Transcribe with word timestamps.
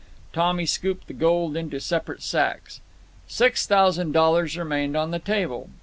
Tommy 0.33 0.65
scooped 0.65 1.05
the 1.05 1.13
gold 1.13 1.55
into 1.55 1.79
separate 1.79 2.23
sacks. 2.23 2.81
Six 3.27 3.67
thousand 3.67 4.13
dollars 4.13 4.57
remained 4.57 4.97
on 4.97 5.11
the 5.11 5.19
table. 5.19 5.69